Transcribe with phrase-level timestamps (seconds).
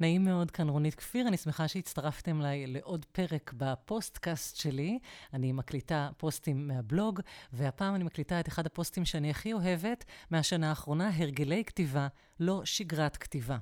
[0.00, 4.98] נעים מאוד, כאן רונית כפיר, אני שמחה שהצטרפתם אליי לעוד פרק בפוסטקאסט שלי.
[5.34, 7.20] אני מקליטה פוסטים מהבלוג,
[7.52, 12.08] והפעם אני מקליטה את אחד הפוסטים שאני הכי אוהבת מהשנה האחרונה, הרגלי כתיבה,
[12.40, 13.58] לא שגרת כתיבה.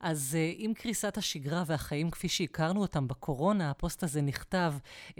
[0.00, 4.74] אז אה, עם קריסת השגרה והחיים כפי שהכרנו אותם בקורונה, הפוסט הזה נכתב
[5.10, 5.14] אה,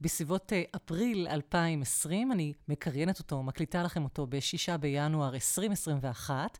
[0.00, 6.58] בסביבות אה, אפריל 2020, אני מקריינת אותו, מקליטה לכם אותו ב-6 בינואר 2021.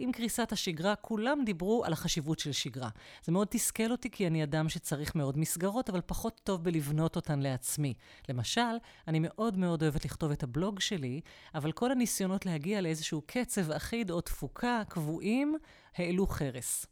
[0.00, 2.88] עם קריסת השגרה, כולם דיברו על החשיבות של שגרה.
[3.24, 7.40] זה מאוד תסכל אותי כי אני אדם שצריך מאוד מסגרות, אבל פחות טוב בלבנות אותן
[7.40, 7.94] לעצמי.
[8.28, 8.60] למשל,
[9.08, 11.20] אני מאוד מאוד אוהבת לכתוב את הבלוג שלי,
[11.54, 15.56] אבל כל הניסיונות להגיע לאיזשהו קצב אחיד או תפוקה קבועים,
[15.96, 16.86] העלו חרס.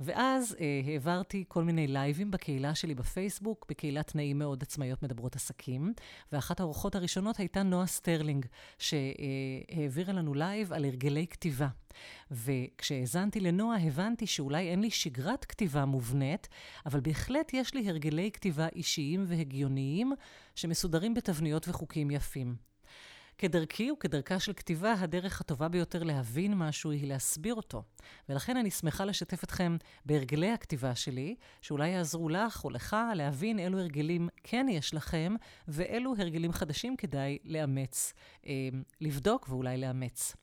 [0.00, 5.92] ואז אה, העברתי כל מיני לייבים בקהילה שלי בפייסבוק, בקהילת נעים מאוד עצמאיות מדברות עסקים,
[6.32, 8.46] ואחת האורחות הראשונות הייתה נועה סטרלינג,
[8.78, 11.68] שהעבירה לנו לייב על הרגלי כתיבה.
[12.30, 16.48] וכשהאזנתי לנועה, הבנתי שאולי אין לי שגרת כתיבה מובנית,
[16.86, 20.12] אבל בהחלט יש לי הרגלי כתיבה אישיים והגיוניים
[20.54, 22.69] שמסודרים בתבניות וחוקים יפים.
[23.40, 27.82] כדרכי וכדרכה של כתיבה, הדרך הטובה ביותר להבין משהו היא להסביר אותו.
[28.28, 33.78] ולכן אני שמחה לשתף אתכם בהרגלי הכתיבה שלי, שאולי יעזרו לך או לך להבין אילו
[33.78, 35.34] הרגלים כן יש לכם,
[35.68, 38.12] ואילו הרגלים חדשים כדאי לאמץ,
[38.46, 38.68] אה,
[39.00, 40.36] לבדוק ואולי לאמץ.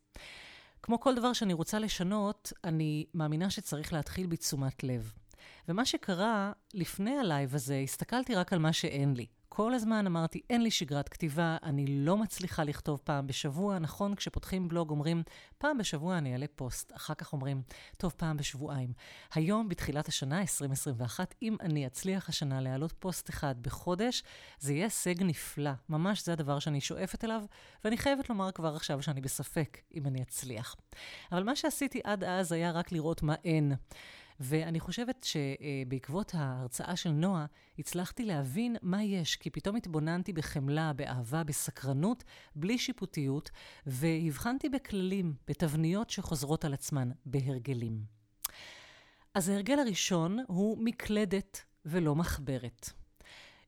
[0.81, 5.13] כמו כל דבר שאני רוצה לשנות, אני מאמינה שצריך להתחיל בתשומת לב.
[5.67, 9.25] ומה שקרה לפני הלייב הזה, הסתכלתי רק על מה שאין לי.
[9.57, 13.79] כל הזמן אמרתי, אין לי שגרת כתיבה, אני לא מצליחה לכתוב פעם בשבוע.
[13.79, 15.23] נכון, כשפותחים בלוג אומרים,
[15.57, 16.93] פעם בשבוע אני אעלה פוסט.
[16.95, 17.61] אחר כך אומרים,
[17.97, 18.93] טוב, פעם בשבועיים.
[19.33, 24.23] היום, בתחילת השנה, 2021, אם אני אצליח השנה להעלות פוסט אחד בחודש,
[24.59, 25.71] זה יהיה הישג נפלא.
[25.89, 27.43] ממש זה הדבר שאני שואפת אליו,
[27.83, 30.75] ואני חייבת לומר כבר עכשיו שאני בספק אם אני אצליח.
[31.31, 33.73] אבל מה שעשיתי עד אז היה רק לראות מה אין.
[34.39, 37.45] ואני חושבת שבעקבות ההרצאה של נועה,
[37.79, 42.23] הצלחתי להבין מה יש, כי פתאום התבוננתי בחמלה, באהבה, בסקרנות,
[42.55, 43.51] בלי שיפוטיות,
[43.85, 48.01] והבחנתי בכללים, בתבניות שחוזרות על עצמן, בהרגלים.
[49.33, 52.89] אז ההרגל הראשון הוא מקלדת ולא מחברת.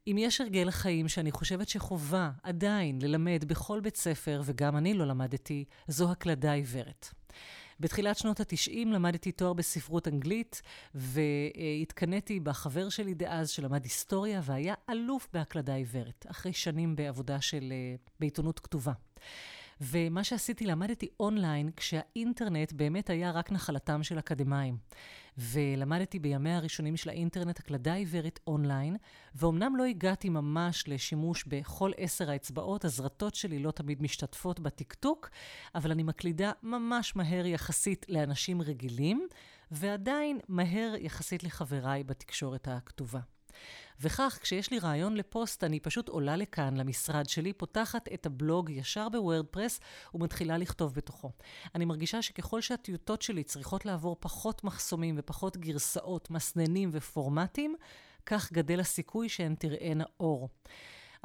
[0.08, 5.08] אם יש הרגל חיים שאני חושבת שחובה עדיין ללמד בכל בית ספר, וגם אני לא
[5.08, 7.14] למדתי, זו הקלדה עיוורת.
[7.80, 10.62] בתחילת שנות ה-90 למדתי תואר בספרות אנגלית,
[10.96, 17.96] והתקנאתי בחבר שלי דאז שלמד היסטוריה, והיה אלוף בהקלדה עיוורת, אחרי שנים בעבודה של, אה,
[18.20, 18.94] בעיתונות כתובה.
[19.82, 24.78] ומה שעשיתי, למדתי אונליין כשהאינטרנט באמת היה רק נחלתם של אקדמאים.
[25.38, 28.96] ולמדתי בימיה הראשונים של האינטרנט הקלדה עיוורת אונליין,
[29.36, 35.30] ואומנם לא הגעתי ממש לשימוש בכל עשר האצבעות, הזרטות שלי לא תמיד משתתפות בטקטוק,
[35.76, 39.28] אבל אני מקלידה ממש מהר יחסית לאנשים רגילים,
[39.72, 43.20] ועדיין מהר יחסית לחבריי בתקשורת הכתובה.
[44.02, 49.10] וכך, כשיש לי רעיון לפוסט, אני פשוט עולה לכאן, למשרד שלי, פותחת את הבלוג ישר
[49.10, 49.80] בוורדפרס
[50.14, 51.32] ומתחילה לכתוב בתוכו.
[51.76, 57.76] אני מרגישה שככל שהטיוטות שלי צריכות לעבור פחות מחסומים ופחות גרסאות, מסננים ופורמטים,
[58.26, 60.50] כך גדל הסיכוי שהן תראינה אור.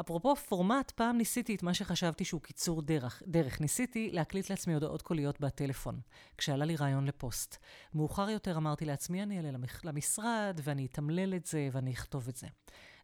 [0.01, 3.23] אפרופו פורמט, פעם ניסיתי את מה שחשבתי שהוא קיצור דרך.
[3.27, 3.61] דרך.
[3.61, 6.01] ניסיתי להקליט לעצמי הודעות קוליות בטלפון,
[6.39, 7.57] כשעלה לי רעיון לפוסט.
[7.95, 9.51] מאוחר יותר אמרתי לעצמי, אני אעלה
[9.85, 12.47] למשרד, ואני אתמלל את זה, ואני אכתוב את זה.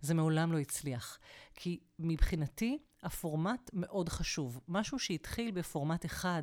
[0.00, 1.18] זה מעולם לא הצליח.
[1.54, 4.60] כי מבחינתי, הפורמט מאוד חשוב.
[4.68, 6.42] משהו שהתחיל בפורמט אחד,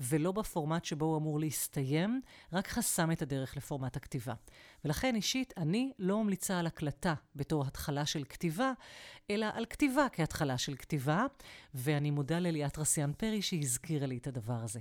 [0.00, 2.20] ולא בפורמט שבו הוא אמור להסתיים,
[2.52, 4.34] רק חסם את הדרך לפורמט הכתיבה.
[4.84, 8.72] ולכן אישית, אני לא ממליצה על הקלטה בתור התחלה של כתיבה,
[9.30, 11.26] אלא על כתיבה כהתחלה של כתיבה,
[11.74, 14.80] ואני מודה לליאת רסיאן פרי שהזכירה לי את הדבר הזה.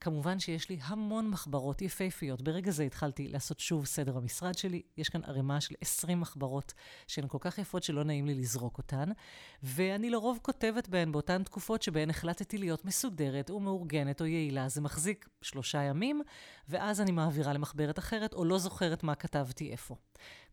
[0.00, 2.42] כמובן שיש לי המון מחברות יפהפיות.
[2.42, 4.82] ברגע זה התחלתי לעשות שוב סדר במשרד שלי.
[4.96, 6.74] יש כאן ערימה של 20 מחברות
[7.06, 9.08] שהן כל כך יפות שלא נעים לי לזרוק אותן,
[9.62, 14.68] ואני לרוב כותבת בהן באותן תקופות שבהן החלטתי להיות מסודרת ומאורגנת או יעילה.
[14.68, 16.22] זה מחזיק שלושה ימים,
[16.68, 19.96] ואז אני מעבירה למחברת אחרת, או לא זוכרת מה כתבתי איפה.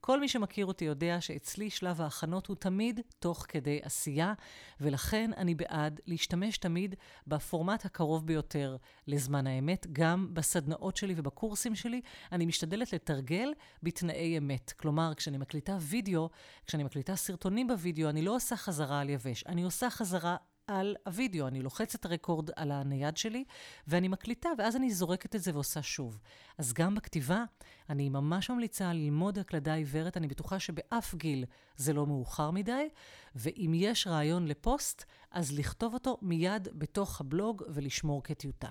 [0.07, 4.33] כל מי שמכיר אותי יודע שאצלי שלב ההכנות הוא תמיד תוך כדי עשייה,
[4.81, 6.95] ולכן אני בעד להשתמש תמיד
[7.27, 8.77] בפורמט הקרוב ביותר
[9.07, 9.87] לזמן האמת.
[9.91, 12.01] גם בסדנאות שלי ובקורסים שלי,
[12.31, 14.73] אני משתדלת לתרגל בתנאי אמת.
[14.77, 16.29] כלומר, כשאני מקליטה וידאו,
[16.67, 20.35] כשאני מקליטה סרטונים בוידאו, אני לא עושה חזרה על יבש, אני עושה חזרה
[20.67, 21.47] על הוידאו.
[21.47, 23.43] אני לוחצת רקורד על הנייד שלי,
[23.87, 26.19] ואני מקליטה, ואז אני זורקת את זה ועושה שוב.
[26.57, 27.43] אז גם בכתיבה,
[27.89, 30.17] אני ממש ממליצה ללמוד הקלדה עיוורת.
[30.17, 31.45] אני בטוחה שבאף גיל
[31.77, 32.89] זה לא מאוחר מדי,
[33.35, 38.69] ואם יש רעיון לפוסט, אז לכתוב אותו מיד בתוך הבלוג ולשמור כטיוטה.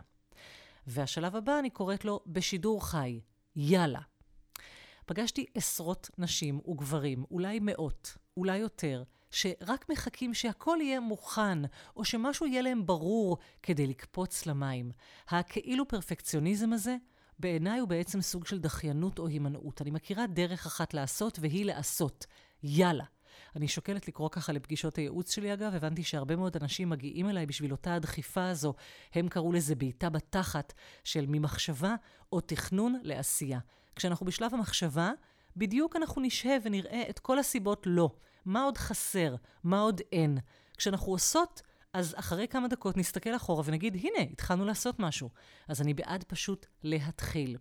[0.86, 3.20] והשלב הבא, אני קוראת לו בשידור חי.
[3.56, 4.00] יאללה.
[5.06, 9.02] פגשתי עשרות נשים וגברים, אולי מאות, אולי יותר,
[9.36, 11.58] שרק מחכים שהכל יהיה מוכן,
[11.96, 14.90] או שמשהו יהיה להם ברור כדי לקפוץ למים.
[15.28, 16.96] הכאילו פרפקציוניזם הזה,
[17.38, 19.82] בעיניי הוא בעצם סוג של דחיינות או הימנעות.
[19.82, 22.26] אני מכירה דרך אחת לעשות, והיא לעשות.
[22.62, 23.04] יאללה.
[23.56, 27.72] אני שוקלת לקרוא ככה לפגישות הייעוץ שלי, אגב, הבנתי שהרבה מאוד אנשים מגיעים אליי בשביל
[27.72, 28.74] אותה הדחיפה הזו.
[29.14, 30.72] הם קראו לזה בעיטה בתחת
[31.04, 31.94] של ממחשבה
[32.32, 33.58] או תכנון לעשייה.
[33.96, 35.12] כשאנחנו בשלב המחשבה,
[35.56, 38.10] בדיוק אנחנו נשהה ונראה את כל הסיבות לא.
[38.46, 39.34] מה עוד חסר?
[39.64, 40.38] מה עוד אין?
[40.76, 41.62] כשאנחנו עושות,
[41.92, 45.30] אז אחרי כמה דקות נסתכל אחורה ונגיד, הנה, התחלנו לעשות משהו.
[45.68, 47.56] אז אני בעד פשוט להתחיל.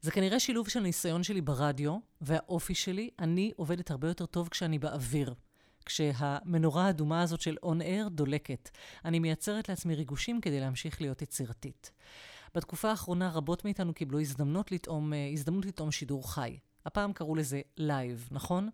[0.00, 3.10] זה כנראה שילוב של ניסיון שלי ברדיו והאופי שלי.
[3.18, 5.34] אני עובדת הרבה יותר טוב כשאני באוויר.
[5.86, 8.70] כשהמנורה האדומה הזאת של on air דולקת.
[9.04, 11.90] אני מייצרת לעצמי ריגושים כדי להמשיך להיות יצירתית.
[12.54, 16.58] בתקופה האחרונה רבות מאיתנו קיבלו הזדמנות לטעום, אה, הזדמנות לטעום שידור חי.
[16.86, 18.70] הפעם קראו לזה לייב, נכון?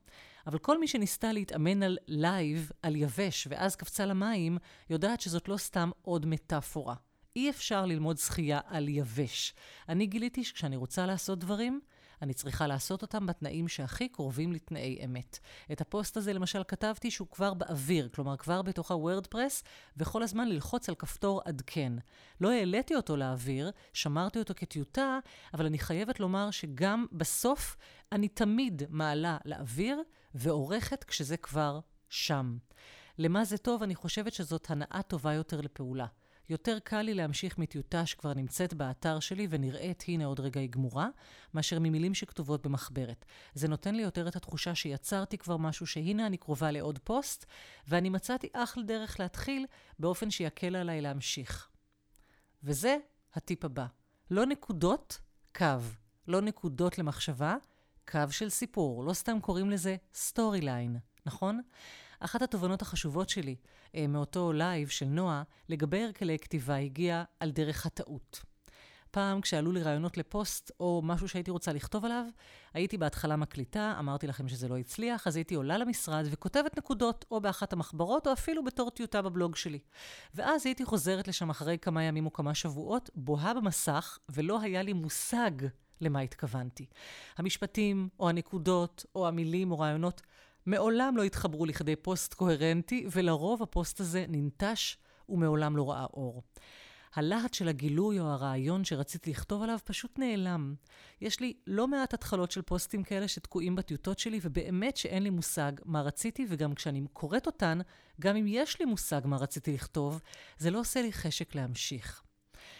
[0.46, 4.58] אבל כל מי שניסתה להתאמן על לייב, על יבש, ואז קפצה למים,
[4.90, 6.94] יודעת שזאת לא סתם עוד מטאפורה.
[7.36, 9.54] אי אפשר ללמוד שחייה על יבש.
[9.88, 11.80] אני גיליתי שכשאני רוצה לעשות דברים,
[12.22, 15.38] אני צריכה לעשות אותם בתנאים שהכי קרובים לתנאי אמת.
[15.72, 19.62] את הפוסט הזה למשל כתבתי שהוא כבר באוויר, כלומר כבר בתוך הוורדפרס,
[19.96, 21.92] וכל הזמן ללחוץ על כפתור עדכן.
[22.40, 25.18] לא העליתי אותו לאוויר, שמרתי אותו כטיוטה,
[25.54, 27.76] אבל אני חייבת לומר שגם בסוף
[28.12, 30.02] אני תמיד מעלה לאוויר
[30.34, 32.56] ועורכת כשזה כבר שם.
[33.18, 33.82] למה זה טוב?
[33.82, 36.06] אני חושבת שזאת הנאה טובה יותר לפעולה.
[36.50, 41.08] יותר קל לי להמשיך מטיוטה שכבר נמצאת באתר שלי ונראית, הנה עוד רגע היא גמורה,
[41.54, 43.24] מאשר ממילים שכתובות במחברת.
[43.54, 47.46] זה נותן לי יותר את התחושה שיצרתי כבר משהו שהנה אני קרובה לעוד פוסט,
[47.88, 49.66] ואני מצאתי אחלה דרך להתחיל
[49.98, 51.68] באופן שיקל עליי להמשיך.
[52.62, 52.96] וזה
[53.34, 53.86] הטיפ הבא.
[54.30, 55.20] לא נקודות,
[55.56, 55.66] קו.
[56.28, 57.56] לא נקודות למחשבה,
[58.10, 59.04] קו של סיפור.
[59.04, 60.96] לא סתם קוראים לזה story line,
[61.26, 61.60] נכון?
[62.20, 63.56] אחת התובנות החשובות שלי
[63.94, 68.42] אה, מאותו לייב של נועה לגבי הרגלי כתיבה הגיעה על דרך הטעות.
[69.10, 72.24] פעם כשעלו לי רעיונות לפוסט או משהו שהייתי רוצה לכתוב עליו,
[72.74, 77.40] הייתי בהתחלה מקליטה, אמרתי לכם שזה לא הצליח, אז הייתי עולה למשרד וכותבת נקודות, או
[77.40, 79.78] באחת המחברות, או אפילו בתור טיוטה בבלוג שלי.
[80.34, 84.92] ואז הייתי חוזרת לשם אחרי כמה ימים או כמה שבועות, בוהה במסך, ולא היה לי
[84.92, 85.50] מושג
[86.00, 86.86] למה התכוונתי.
[87.36, 90.22] המשפטים, או הנקודות, או המילים, או רעיונות,
[90.66, 94.96] מעולם לא התחברו לכדי פוסט קוהרנטי, ולרוב הפוסט הזה ננטש
[95.28, 96.42] ומעולם לא ראה אור.
[97.14, 100.74] הלהט של הגילוי או הרעיון שרציתי לכתוב עליו פשוט נעלם.
[101.20, 105.72] יש לי לא מעט התחלות של פוסטים כאלה שתקועים בטיוטות שלי, ובאמת שאין לי מושג
[105.84, 107.78] מה רציתי, וגם כשאני קוראת אותן,
[108.20, 110.20] גם אם יש לי מושג מה רציתי לכתוב,
[110.58, 112.22] זה לא עושה לי חשק להמשיך.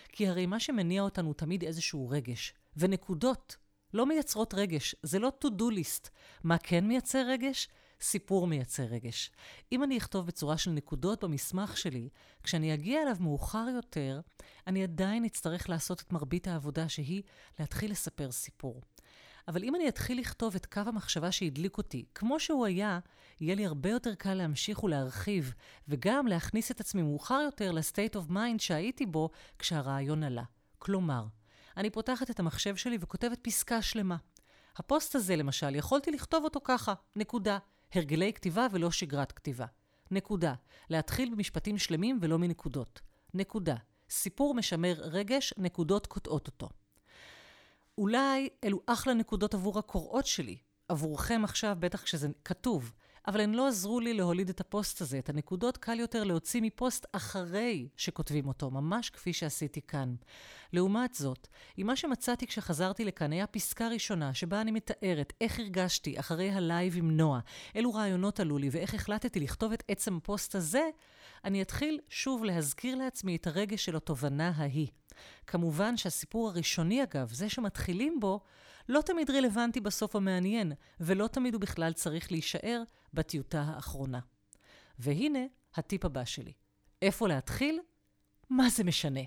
[0.09, 3.57] כי הרי מה שמניע אותנו תמיד איזשהו רגש, ונקודות
[3.95, 6.09] לא מייצרות רגש, זה לא to-do list.
[6.45, 7.69] מה כן מייצר רגש?
[8.01, 9.31] סיפור מייצר רגש.
[9.73, 12.09] אם אני אכתוב בצורה של נקודות במסמך שלי,
[12.43, 14.21] כשאני אגיע אליו מאוחר יותר,
[14.67, 17.23] אני עדיין אצטרך לעשות את מרבית העבודה שהיא
[17.59, 18.81] להתחיל לספר סיפור.
[19.49, 22.99] אבל אם אני אתחיל לכתוב את קו המחשבה שהדליק אותי, כמו שהוא היה,
[23.41, 25.55] יהיה לי הרבה יותר קל להמשיך ולהרחיב,
[25.89, 30.45] וגם להכניס את עצמי מאוחר יותר ל state of mind שהייתי בו כשהרעיון עלה.
[30.79, 31.25] כלומר,
[31.81, 34.17] אני פותחת את המחשב שלי וכותבת פסקה שלמה.
[34.77, 37.59] הפוסט הזה, למשל, יכולתי לכתוב אותו ככה, נקודה.
[37.95, 39.67] הרגלי כתיבה ולא שגרת כתיבה.
[40.11, 40.55] נקודה.
[40.91, 43.01] להתחיל במשפטים שלמים ולא מנקודות.
[43.35, 43.77] נקודה.
[44.11, 46.69] סיפור משמר רגש, נקודות קוטעות אותו.
[47.99, 50.59] אולי אלו אחלה נקודות עבור הקוראות שלי,
[50.89, 52.93] עבורכם עכשיו, בטח כשזה כתוב,
[53.27, 55.19] אבל הן לא עזרו לי להוליד את הפוסט הזה.
[55.19, 60.15] את הנקודות קל יותר להוציא מפוסט אחרי שכותבים אותו, ממש כפי שעשיתי כאן.
[60.73, 61.49] לעומת זאת,
[61.79, 66.97] אם מה שמצאתי כשחזרתי לכאן היה פסקה ראשונה שבה אני מתארת איך הרגשתי אחרי הלייב
[66.97, 67.41] עם נועה,
[67.75, 70.89] אילו רעיונות עלו לי ואיך החלטתי לכתוב את עצם הפוסט הזה,
[71.45, 74.89] אני אתחיל שוב להזכיר לעצמי את הרגש של התובנה ההיא.
[75.47, 78.41] כמובן שהסיפור הראשוני, אגב, זה שמתחילים בו,
[78.89, 82.83] לא תמיד רלוונטי בסוף המעניין, ולא תמיד הוא בכלל צריך להישאר
[83.15, 84.21] בטיוטה האחרונה.
[84.99, 86.53] והנה הטיפ הבא שלי.
[87.03, 87.81] איפה להתחיל?
[88.51, 89.21] מה זה משנה?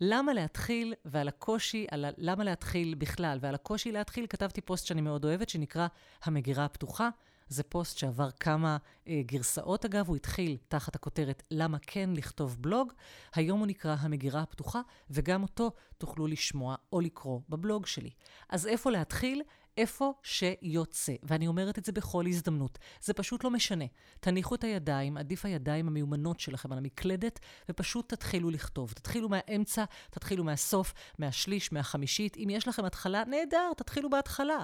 [0.00, 2.10] למה להתחיל ועל הקושי, על ה...
[2.16, 5.86] למה להתחיל בכלל ועל הקושי להתחיל, כתבתי פוסט שאני מאוד אוהבת שנקרא
[6.22, 7.08] המגירה הפתוחה.
[7.48, 8.76] זה פוסט שעבר כמה
[9.08, 12.92] אה, גרסאות אגב, הוא התחיל תחת הכותרת למה כן לכתוב בלוג,
[13.34, 14.80] היום הוא נקרא המגירה הפתוחה,
[15.10, 18.10] וגם אותו תוכלו לשמוע או לקרוא בבלוג שלי.
[18.48, 19.42] אז איפה להתחיל?
[19.76, 21.14] איפה שיוצא.
[21.22, 22.78] ואני אומרת את זה בכל הזדמנות.
[23.00, 23.84] זה פשוט לא משנה.
[24.20, 28.92] תניחו את הידיים, עדיף הידיים המיומנות שלכם על המקלדת, ופשוט תתחילו לכתוב.
[28.92, 32.36] תתחילו מהאמצע, תתחילו מהסוף, מהשליש, מהחמישית.
[32.36, 34.58] אם יש לכם התחלה, נהדר, תתחילו בהתחלה.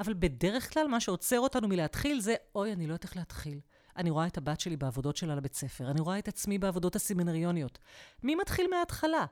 [0.00, 3.60] אבל בדרך כלל מה שעוצר אותנו מלהתחיל זה, אוי, אני לא יודעת איך להתחיל.
[3.96, 7.78] אני רואה את הבת שלי בעבודות שלה לבית ספר, אני רואה את עצמי בעבודות הסמינריוניות.
[8.22, 9.26] מי מתחיל מההתחלה?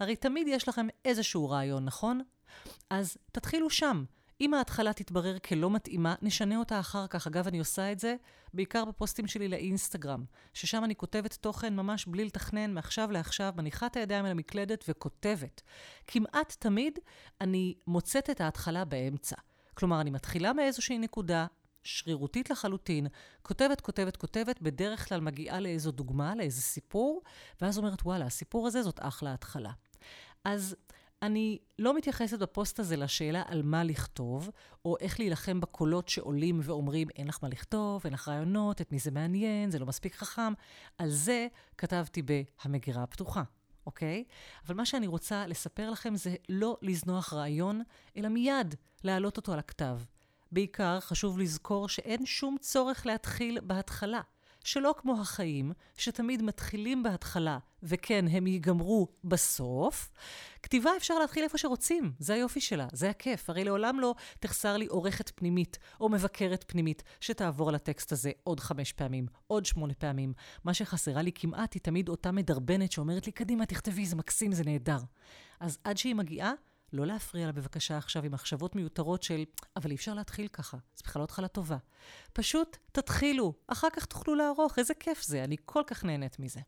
[0.00, 2.20] הרי תמיד יש לכם איזשהו רעיון, נכון?
[2.90, 4.04] אז תתחילו שם.
[4.44, 7.26] אם ההתחלה תתברר כלא מתאימה, נשנה אותה אחר כך.
[7.26, 8.16] אגב, אני עושה את זה
[8.54, 10.24] בעיקר בפוסטים שלי לאינסטגרם,
[10.54, 15.62] ששם אני כותבת תוכן ממש בלי לתכנן, מעכשיו לעכשיו, מניחה את הידיים על המקלדת וכותבת.
[16.06, 16.98] כמעט תמיד
[17.40, 19.36] אני מוצאת את ההתחלה באמצע.
[19.74, 21.46] כלומר, אני מתחילה מאיזושהי נקודה,
[21.84, 23.06] שרירותית לחלוטין,
[23.42, 27.22] כותבת, כותבת, כותבת, בדרך כלל מגיעה לאיזו דוגמה, לאיזה סיפור,
[27.60, 29.72] ואז אומרת, וואלה, הסיפור הזה זאת אחלה התחלה.
[30.44, 30.76] אז
[31.24, 34.50] אני לא מתייחסת בפוסט הזה לשאלה על מה לכתוב,
[34.84, 38.98] או איך להילחם בקולות שעולים ואומרים, אין לך מה לכתוב, אין לך רעיונות, את מי
[38.98, 40.52] זה מעניין, זה לא מספיק חכם.
[40.98, 41.46] על זה
[41.78, 43.42] כתבתי ב"המגירה הפתוחה".
[43.86, 44.24] אוקיי?
[44.66, 47.82] אבל מה שאני רוצה לספר לכם זה לא לזנוח רעיון,
[48.16, 49.98] אלא מיד להעלות אותו על הכתב.
[50.52, 54.20] בעיקר חשוב לזכור שאין שום צורך להתחיל בהתחלה.
[54.64, 60.10] שלא כמו החיים, שתמיד מתחילים בהתחלה, וכן, הם ייגמרו בסוף.
[60.62, 63.50] כתיבה אפשר להתחיל איפה שרוצים, זה היופי שלה, זה הכיף.
[63.50, 68.60] הרי לעולם לא תחסר לי עורכת פנימית או מבקרת פנימית שתעבור על הטקסט הזה עוד
[68.60, 70.32] חמש פעמים, עוד שמונה פעמים.
[70.64, 74.64] מה שחסרה לי כמעט היא תמיד אותה מדרבנת שאומרת לי, קדימה, תכתבי, זה מקסים, זה
[74.64, 74.98] נהדר.
[75.60, 76.52] אז עד שהיא מגיעה,
[76.94, 79.44] לא להפריע לה בבקשה עכשיו עם מחשבות מיותרות של,
[79.76, 81.76] אבל אי אפשר להתחיל ככה, זו בכלל לא התחלה טובה.
[82.32, 86.60] פשוט תתחילו, אחר כך תוכלו לערוך, איזה כיף זה, אני כל כך נהנית מזה.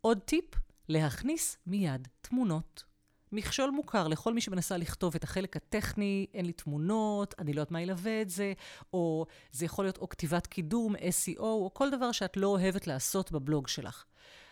[0.00, 0.44] עוד טיפ,
[0.88, 2.84] להכניס מיד תמונות.
[3.32, 7.70] מכשול מוכר לכל מי שמנסה לכתוב את החלק הטכני, אין לי תמונות, אני לא יודעת
[7.70, 8.52] מה ילווה את זה,
[8.92, 13.32] או זה יכול להיות או כתיבת קידום, SEO, או כל דבר שאת לא אוהבת לעשות
[13.32, 14.04] בבלוג שלך.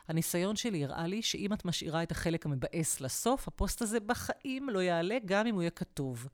[0.09, 4.83] הניסיון שלי הראה לי שאם את משאירה את החלק המבאס לסוף, הפוסט הזה בחיים לא
[4.83, 6.29] יעלה גם אם הוא יהיה כתוב.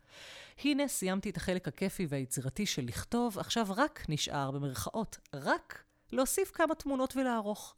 [0.64, 6.74] הנה, סיימתי את החלק הכיפי והיצירתי של לכתוב, עכשיו רק נשאר, במרכאות, רק להוסיף כמה
[6.74, 7.74] תמונות ולערוך.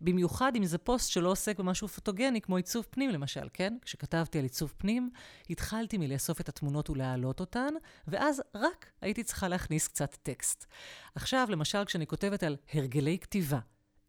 [0.00, 3.76] במיוחד אם זה פוסט שלא עוסק במשהו פוטוגני, כמו עיצוב פנים למשל, כן?
[3.82, 5.10] כשכתבתי על עיצוב פנים,
[5.50, 7.74] התחלתי מלאסוף את התמונות ולהעלות אותן,
[8.08, 10.66] ואז רק הייתי צריכה להכניס קצת טקסט.
[11.14, 13.58] עכשיו, למשל, כשאני כותבת על הרגלי כתיבה,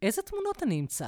[0.01, 1.07] איזה תמונות אני אמצא?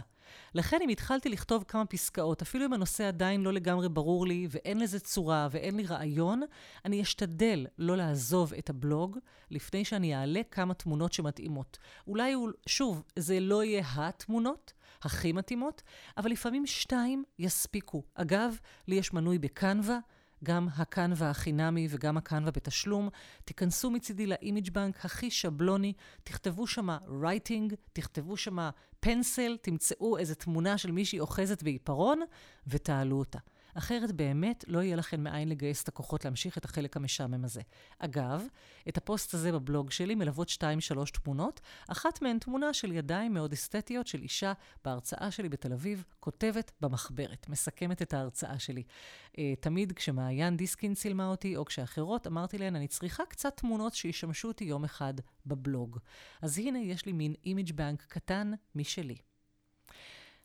[0.56, 4.80] לכן אם התחלתי לכתוב כמה פסקאות, אפילו אם הנושא עדיין לא לגמרי ברור לי ואין
[4.80, 6.42] לזה צורה ואין לי רעיון,
[6.86, 9.18] אני אשתדל לא לעזוב את הבלוג
[9.52, 11.78] לפני שאני אעלה כמה תמונות שמתאימות.
[12.08, 15.82] אולי, שוב, זה לא יהיה התמונות הכי מתאימות,
[16.18, 18.04] אבל לפעמים שתיים יספיקו.
[18.16, 18.56] אגב,
[18.88, 20.00] לי יש מנוי בקנווה.
[20.44, 23.10] גם הקנווה החינמי וגם הקנווה בתשלום.
[23.46, 25.94] תיכנסו מצידי לאימיג' בנק הכי שבלוני,
[26.24, 28.70] תכתבו שמה רייטינג, תכתבו שמה
[29.00, 32.22] פנסל, תמצאו איזה תמונה של מישהי אוחזת בעיפרון
[32.68, 33.40] ותעלו אותה.
[33.74, 37.62] אחרת באמת לא יהיה לכם מאין לגייס את הכוחות להמשיך את החלק המשעמם הזה.
[38.00, 38.44] אגב,
[38.90, 44.08] את הפוסט הזה בבלוג שלי מלוות שתיים-שלוש תמונות, אחת מהן תמונה של ידיים מאוד אסתטיות
[44.08, 44.54] של אישה
[44.86, 48.84] בהרצאה שלי בתל אביב, כותבת במחברת, מסכמת את ההרצאה שלי.
[49.32, 54.48] אה, תמיד כשמעיין דיסקין צילמה אותי, או כשאחרות, אמרתי להן, אני צריכה קצת תמונות שישמשו
[54.48, 55.14] אותי יום אחד
[55.46, 55.98] בבלוג.
[56.42, 59.18] אז הנה יש לי מין image bank קטן משלי.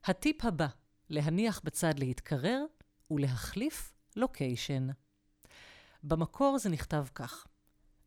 [0.04, 0.66] הטיפ הבא,
[1.10, 2.64] להניח בצד להתקרר
[3.10, 4.88] ולהחליף לוקיישן.
[6.02, 7.46] במקור זה נכתב כך: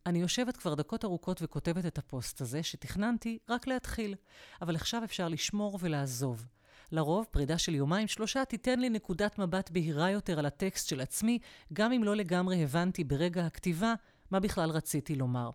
[0.06, 4.16] אני יושבת כבר דקות ארוכות וכותבת את הפוסט הזה, שתכננתי רק להתחיל,
[4.62, 6.48] אבל עכשיו אפשר לשמור ולעזוב.
[6.92, 11.40] לרוב, פרידה של יומיים שלושה תיתן לי נקודת מבט בהירה יותר על הטקסט של עצמי,
[11.74, 13.94] גם אם לא לגמרי הבנתי ברגע הכתיבה
[14.32, 15.50] מה בכלל רציתי לומר.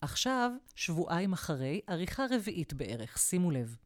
[0.00, 3.76] עכשיו, שבועיים אחרי, עריכה רביעית בערך, שימו לב.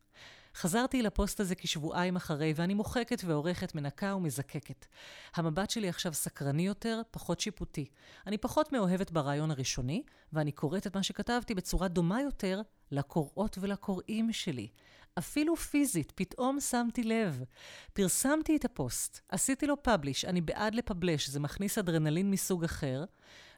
[0.59, 4.87] חזרתי לפוסט הזה כשבועיים אחרי, ואני מוחקת ועורכת, מנקה ומזקקת.
[5.35, 7.87] המבט שלי עכשיו סקרני יותר, פחות שיפוטי.
[8.27, 12.61] אני פחות מאוהבת ברעיון הראשוני, ואני קוראת את מה שכתבתי בצורה דומה יותר
[12.91, 14.69] לקוראות ולקוראים שלי.
[15.19, 17.43] אפילו פיזית, פתאום שמתי לב.
[17.93, 23.05] פרסמתי את הפוסט, עשיתי לו publish, אני בעד לפבלש, זה מכניס אדרנלין מסוג אחר,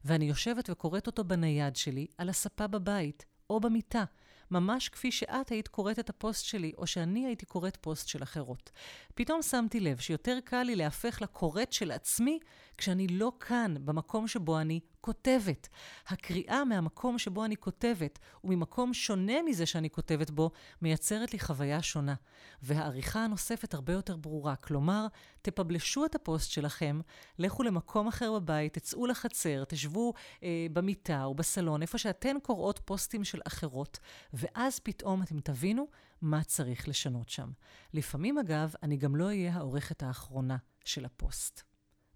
[0.05, 4.05] ואני יושבת וקוראת אותו בנייד שלי, על הספה בבית, או במיטה.
[4.51, 8.71] ממש כפי שאת היית קוראת את הפוסט שלי, או שאני הייתי קוראת פוסט של אחרות.
[9.15, 12.39] פתאום שמתי לב שיותר קל לי להפך לקוראת של עצמי
[12.81, 15.69] כשאני לא כאן, במקום שבו אני כותבת.
[16.09, 20.51] הקריאה מהמקום שבו אני כותבת, וממקום שונה מזה שאני כותבת בו,
[20.83, 22.15] מייצרת לי חוויה שונה.
[22.63, 24.57] והעריכה הנוספת הרבה יותר ברורה.
[24.57, 25.07] כלומר,
[25.43, 27.01] תפבלשו את הפוסט שלכם,
[27.39, 33.25] לכו למקום אחר בבית, תצאו לחצר, תשבו אה, במיטה או בסלון, איפה שאתן קוראות פוסטים
[33.25, 33.99] של אחרות,
[34.33, 35.87] ואז פתאום אתם תבינו
[36.23, 37.51] מה צריך לשנות שם.
[37.95, 41.70] לפעמים, אגב, אני גם לא אהיה העורכת האחרונה של הפוסט.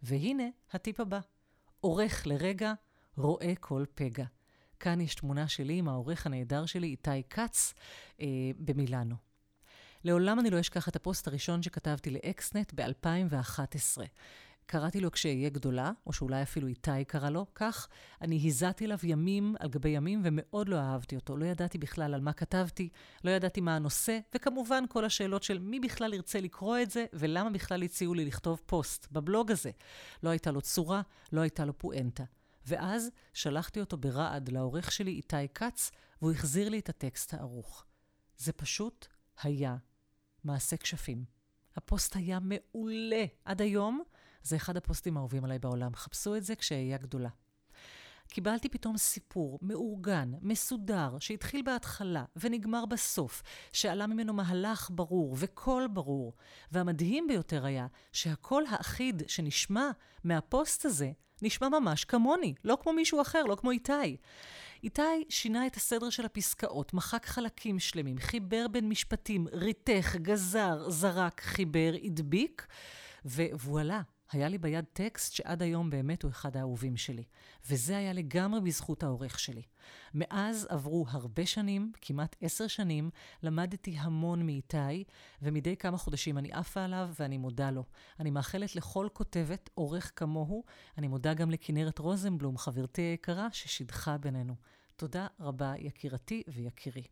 [0.04, 1.20] והנה הטיפ הבא.
[1.80, 2.72] עורך לרגע,
[3.16, 4.24] רואה כל פגע.
[4.80, 7.74] כאן יש תמונה שלי עם העורך הנהדר שלי, איתי כץ,
[8.20, 8.26] אה,
[8.58, 9.16] במילאנו.
[10.04, 14.02] לעולם אני לא אשכח את הפוסט הראשון שכתבתי ל Xnet ב-2011.
[14.66, 17.88] קראתי לו כשאהיה גדולה, או שאולי אפילו איתי קרא לו כך,
[18.20, 21.36] אני הזעתי אליו ימים על גבי ימים ומאוד לא אהבתי אותו.
[21.36, 22.88] לא ידעתי בכלל על מה כתבתי,
[23.24, 27.50] לא ידעתי מה הנושא, וכמובן כל השאלות של מי בכלל ירצה לקרוא את זה, ולמה
[27.50, 29.70] בכלל הציעו לי לכתוב פוסט בבלוג הזה.
[30.22, 31.02] לא הייתה לו צורה,
[31.32, 32.24] לא הייתה לו פואנטה.
[32.66, 35.90] ואז שלחתי אותו ברעד לעורך שלי איתי כץ,
[36.22, 37.84] והוא החזיר לי את הטקסט הערוך.
[38.36, 39.06] זה פשוט
[39.42, 39.76] היה
[40.44, 41.24] מעשה כשפים.
[41.76, 43.24] הפוסט היה מעולה.
[43.44, 44.02] עד היום
[44.44, 45.94] זה אחד הפוסטים האהובים עליי בעולם.
[45.94, 47.28] חפשו את זה כשאהיה גדולה.
[48.28, 56.32] קיבלתי פתאום סיפור מאורגן, מסודר, שהתחיל בהתחלה ונגמר בסוף, שעלה ממנו מהלך ברור וקול ברור.
[56.72, 59.90] והמדהים ביותר היה שהקול האחיד שנשמע
[60.24, 64.16] מהפוסט הזה, נשמע ממש כמוני, לא כמו מישהו אחר, לא כמו איתי.
[64.82, 71.40] איתי שינה את הסדר של הפסקאות, מחק חלקים שלמים, חיבר בין משפטים, ריתך, גזר, זרק,
[71.40, 72.66] חיבר, הדביק,
[73.24, 74.02] ווואלה,
[74.32, 77.24] היה לי ביד טקסט שעד היום באמת הוא אחד האהובים שלי.
[77.70, 79.62] וזה היה לגמרי בזכות העורך שלי.
[80.14, 83.10] מאז עברו הרבה שנים, כמעט עשר שנים,
[83.42, 85.04] למדתי המון מאיתי,
[85.42, 87.84] ומדי כמה חודשים אני עפה עליו ואני מודה לו.
[88.20, 90.64] אני מאחלת לכל כותבת, עורך כמוהו.
[90.98, 94.54] אני מודה גם לכנרת רוזנבלום, חברתי היקרה, ששידכה בינינו.
[94.96, 97.04] תודה רבה, יקירתי ויקירי.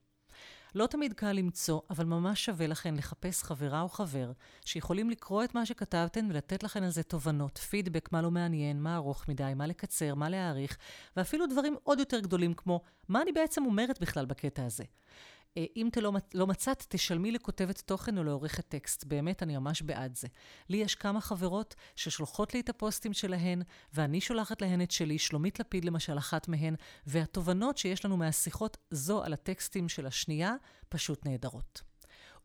[0.74, 4.32] לא תמיד קל למצוא, אבל ממש שווה לכן לחפש חברה או חבר
[4.64, 8.96] שיכולים לקרוא את מה שכתבתן ולתת לכן על זה תובנות, פידבק, מה לא מעניין, מה
[8.96, 10.78] ארוך מדי, מה לקצר, מה להעריך,
[11.16, 14.84] ואפילו דברים עוד יותר גדולים כמו, מה אני בעצם אומרת בכלל בקטע הזה.
[15.56, 19.04] אה, אם אתה לא, לא מצאת, תשלמי לכותבת תוכן או לעורכת טקסט.
[19.04, 20.28] באמת, אני ממש בעד זה.
[20.68, 23.62] לי יש כמה חברות ששולחות לי את הפוסטים שלהן,
[23.94, 26.74] ואני שולחת להן את שלי, שלומית לפיד למשל, אחת מהן,
[27.06, 30.54] והתובנות שיש לנו מהשיחות זו על הטקסטים של השנייה,
[30.88, 31.82] פשוט נהדרות.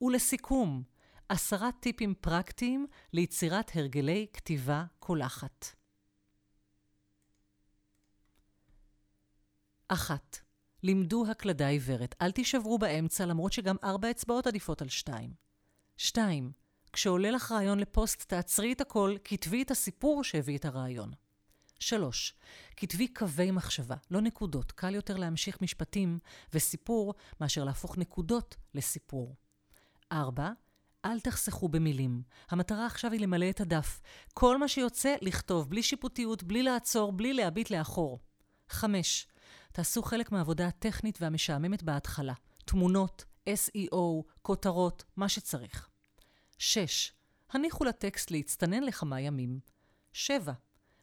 [0.02, 0.84] ולסיכום,
[1.30, 5.66] עשרה טיפים פרקטיים ליצירת הרגלי כתיבה קולחת.
[9.88, 10.47] אחת,
[10.84, 15.34] לימדו הקלדה עיוורת, אל תישברו באמצע למרות שגם ארבע אצבעות עדיפות על שתיים.
[15.98, 16.52] שתיים,
[16.94, 21.12] כשעולה לך רעיון לפוסט, תעצרי את הכל, כתבי את הסיפור שהביא את הרעיון.
[21.80, 22.34] שלוש,
[22.78, 24.72] כתבי קווי מחשבה, לא נקודות.
[24.72, 26.20] קל יותר להמשיך משפטים
[26.54, 29.36] וסיפור מאשר להפוך נקודות לסיפור.
[30.12, 30.52] ארבע,
[31.06, 32.22] אל תחסכו במילים.
[32.50, 34.02] המטרה עכשיו היא למלא את הדף.
[34.34, 38.20] כל מה שיוצא, לכתוב, בלי שיפוטיות, בלי לעצור, בלי להביט לאחור.
[38.70, 39.28] חמש,
[39.78, 42.34] תעשו חלק מהעבודה הטכנית והמשעממת בהתחלה.
[42.66, 45.90] תמונות, SEO, כותרות, מה שצריך.
[46.58, 47.12] 6.
[47.52, 49.60] הניחו לטקסט להצטנן לכמה ימים.
[50.14, 50.54] 7.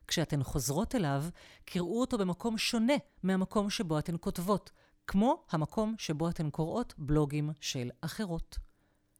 [0.07, 1.25] כשאתן חוזרות אליו,
[1.65, 4.71] קראו אותו במקום שונה מהמקום שבו אתן כותבות,
[5.07, 8.59] כמו המקום שבו אתן קוראות בלוגים של אחרות.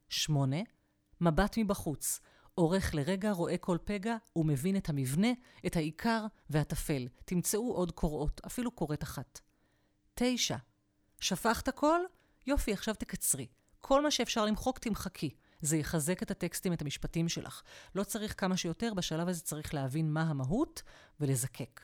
[0.09, 0.57] 8.
[1.21, 2.19] מבט מבחוץ.
[2.55, 5.31] עורך לרגע, רואה כל פגע ומבין את המבנה,
[5.65, 7.07] את העיקר והטפל.
[7.25, 9.44] תמצאו עוד קוראות, אפילו קוראת אחת.
[10.15, 10.57] תשע.
[11.19, 11.99] שפכת הכל?
[12.47, 13.47] יופי, עכשיו תקצרי.
[13.81, 15.29] כל מה שאפשר למחוק, תמחקי.
[15.61, 17.61] זה יחזק את הטקסטים, את המשפטים שלך.
[17.95, 20.81] לא צריך כמה שיותר, בשלב הזה צריך להבין מה המהות
[21.19, 21.81] ולזקק.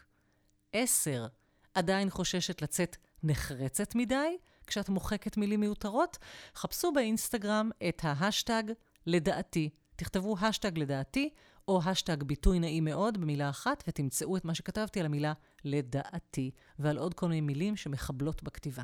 [0.73, 1.27] עשר.
[1.73, 4.37] עדיין חוששת לצאת נחרצת מדי?
[4.67, 6.17] כשאת מוחקת מילים מיותרות?
[6.55, 8.63] חפשו באינסטגרם את ההאשטג
[9.05, 9.69] לדעתי.
[9.95, 11.29] תכתבו האשטג לדעתי,
[11.67, 15.33] או האשטג ביטוי נעים מאוד במילה אחת, ותמצאו את מה שכתבתי על המילה
[15.65, 18.83] לדעתי, ועל עוד כל מיני מילים שמחבלות בכתיבה.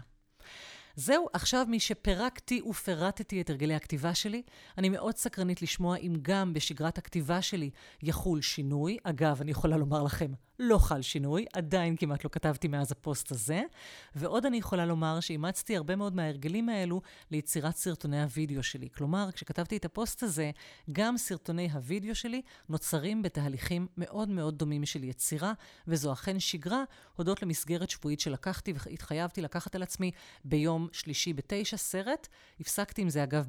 [0.96, 4.42] זהו, עכשיו משפירקתי ופירטתי את הרגלי הכתיבה שלי,
[4.78, 7.70] אני מאוד סקרנית לשמוע אם גם בשגרת הכתיבה שלי
[8.04, 8.98] יחול שינוי.
[9.04, 13.62] אגב, אני יכולה לומר לכם, לא חל שינוי, עדיין כמעט לא כתבתי מאז הפוסט הזה.
[14.15, 18.89] ועוד אני יכולה לומר שאימצתי הרבה מאוד מההרגלים האלו ליצירת סרטוני הוידאו שלי.
[18.89, 20.52] כלומר, כשכתבתי את הפוסט הזה,
[20.91, 25.54] גם סרטוני הוידאו שלי נוצרים בתהליכים מאוד מאוד דומים של יצירה,
[25.88, 26.84] וזו אכן שגרה,
[27.15, 30.12] הודות למסגרת שבועית שלקחתי והתחייבתי לקחת על עצמי
[30.46, 32.28] ביום שלישי בתשע סרט.
[32.60, 33.46] הפסקתי עם זה, אגב,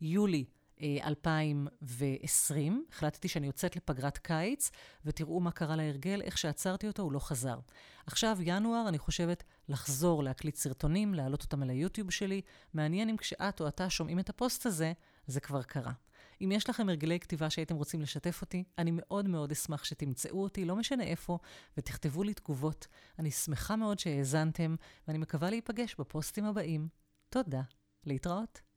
[0.00, 0.44] ביולי
[0.82, 2.84] 2020.
[2.92, 4.70] החלטתי שאני יוצאת לפגרת קיץ,
[5.04, 7.58] ותראו מה קרה להרגל, איך שעצרתי אותו, הוא לא חזר.
[8.06, 12.40] עכשיו, ינואר, אני חושבת לחזור להקליט סרטונים, להעלות אותם על היוטיוב שלי.
[12.74, 14.92] מעניין אם כשאת או אתה שומעים את הפוסט הזה,
[15.26, 15.92] זה כבר קרה.
[16.40, 20.64] אם יש לכם הרגלי כתיבה שהייתם רוצים לשתף אותי, אני מאוד מאוד אשמח שתמצאו אותי,
[20.64, 21.38] לא משנה איפה,
[21.76, 22.86] ותכתבו לי תגובות.
[23.18, 24.76] אני שמחה מאוד שהאזנתם,
[25.08, 26.88] ואני מקווה להיפגש בפוסטים הבאים.
[27.28, 27.62] תודה.
[28.06, 28.71] להתראות.